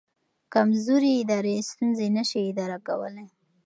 [0.53, 3.25] کمزوري ادارې ستونزې نه شي اداره کولی.